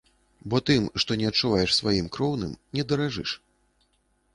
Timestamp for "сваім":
1.79-2.11